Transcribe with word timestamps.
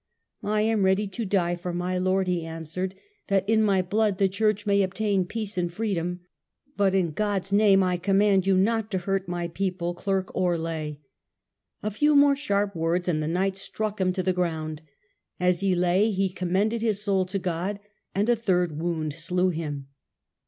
"I 0.43 0.61
am 0.61 0.81
ready 0.81 1.07
to 1.09 1.27
die 1.27 1.55
for 1.55 1.71
my 1.75 1.99
Lord," 1.99 2.25
he 2.27 2.43
answered, 2.43 2.95
"that 3.27 3.47
in 3.47 3.61
my 3.61 3.83
blood 3.83 4.17
the 4.17 4.27
church 4.27 4.65
may 4.65 4.81
obtain 4.81 5.27
peace 5.27 5.59
and 5.59 5.71
freedom. 5.71 6.21
But 6.75 6.95
in 6.95 7.11
God's 7.11 7.53
name 7.53 7.83
I 7.83 7.97
command 7.97 8.47
you 8.47 8.57
not 8.57 8.89
to 8.89 8.97
hurt 8.97 9.27
my 9.27 9.47
people, 9.47 9.93
clerk 9.93 10.31
or 10.35 10.57
lay." 10.57 11.01
A 11.83 11.91
few 11.91 12.15
more 12.15 12.35
sharp 12.35 12.75
words 12.75 13.07
and 13.07 13.21
the 13.21 13.27
knights 13.27 13.61
struck 13.61 14.01
him 14.01 14.11
to 14.13 14.23
the 14.23 14.33
ground. 14.33 14.81
As 15.39 15.59
he 15.59 15.75
lay 15.75 16.09
he 16.09 16.29
commended 16.31 16.81
his 16.81 17.03
soul 17.03 17.27
to 17.27 17.37
God, 17.37 17.79
and 18.15 18.27
a 18.27 18.35
third 18.35 18.79
wound 18.79 19.13
slew 19.13 19.49
him. 19.49 19.87